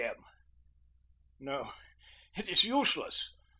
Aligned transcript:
M. 0.01 0.15
No, 1.39 1.73
it 2.35 2.49
is 2.49 2.63
useless. 2.63 3.33